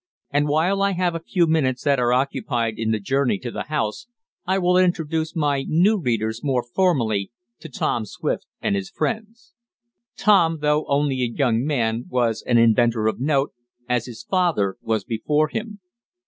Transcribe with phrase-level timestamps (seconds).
[0.31, 3.65] And while I have a few minutes that are occupied in the journey to the
[3.65, 4.07] house
[4.47, 9.53] I will introduce my new readers more formally to Tom Swift and his friends.
[10.17, 13.51] Tom though only a young man, was an inventor of note,
[13.87, 15.81] as his father was before him.